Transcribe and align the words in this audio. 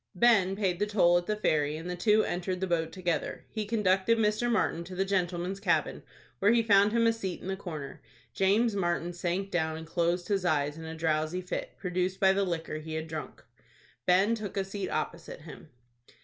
Ben 0.15 0.55
paid 0.55 0.79
the 0.79 0.87
toll 0.87 1.19
at 1.19 1.27
the 1.27 1.35
ferry, 1.35 1.77
and 1.77 1.87
the 1.87 1.95
two 1.95 2.23
entered 2.23 2.59
the 2.59 2.65
boat 2.65 2.91
together. 2.91 3.45
He 3.51 3.67
conducted 3.67 4.17
Mr. 4.17 4.49
Martin 4.51 4.83
to 4.85 4.95
the 4.95 5.05
Gentleman's 5.05 5.59
Cabin, 5.59 6.01
where 6.39 6.51
he 6.51 6.63
found 6.63 6.91
him 6.91 7.05
a 7.05 7.13
seat 7.13 7.39
in 7.39 7.47
the 7.47 7.55
corner. 7.55 8.01
James 8.33 8.75
Martin 8.75 9.13
sank 9.13 9.51
down, 9.51 9.77
and 9.77 9.85
closed 9.85 10.27
his 10.27 10.43
eyes 10.43 10.75
in 10.75 10.85
a 10.85 10.95
drowsy 10.95 11.39
fit, 11.41 11.77
produced 11.77 12.19
by 12.19 12.33
the 12.33 12.43
liquor 12.43 12.79
he 12.79 12.95
had 12.95 13.07
drunk. 13.07 13.43
Ben 14.07 14.33
took 14.33 14.57
a 14.57 14.63
seat 14.63 14.89
opposite 14.89 15.41
him. 15.41 15.69